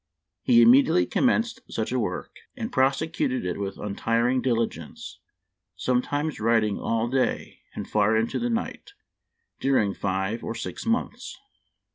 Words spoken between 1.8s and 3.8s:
a work, and prosecuted it with